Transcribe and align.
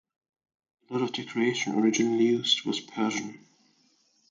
A 0.89 0.93
lot 0.95 1.03
of 1.03 1.13
decoration 1.13 1.77
originally 1.77 2.23
used 2.25 2.65
was 2.65 2.79
Persian. 2.79 3.39